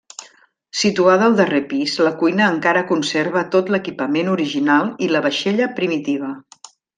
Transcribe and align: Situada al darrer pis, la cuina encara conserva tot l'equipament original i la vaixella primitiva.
Situada 0.83 1.25
al 1.31 1.35
darrer 1.39 1.59
pis, 1.73 1.93
la 2.07 2.13
cuina 2.21 2.47
encara 2.53 2.83
conserva 2.93 3.45
tot 3.57 3.69
l'equipament 3.75 4.33
original 4.37 4.91
i 5.09 5.11
la 5.13 5.23
vaixella 5.27 5.71
primitiva. 5.83 6.33